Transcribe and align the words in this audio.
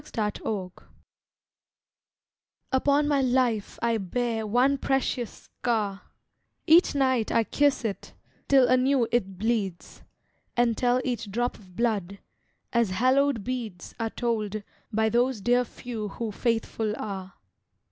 THE 0.03 0.07
SCAR 0.31 0.71
Upon 2.71 3.07
my 3.07 3.21
life 3.21 3.77
I 3.83 3.99
bear 3.99 4.47
one 4.47 4.79
precious 4.79 5.29
scar: 5.59 6.01
Each 6.65 6.95
night 6.95 7.31
I 7.31 7.43
kiss 7.43 7.85
it, 7.85 8.15
till 8.47 8.67
anew 8.67 9.07
it 9.11 9.37
bleeds, 9.37 10.01
And 10.57 10.75
tell 10.75 11.01
each 11.05 11.29
drop 11.29 11.59
of 11.59 11.75
blood, 11.75 12.17
as 12.73 12.89
hallowed 12.89 13.43
beads 13.43 13.93
Are 13.99 14.09
told 14.09 14.63
by 14.91 15.07
those 15.09 15.39
dear 15.39 15.63
few 15.63 16.07
who 16.07 16.31
faithful 16.31 16.95
are. 16.97 17.33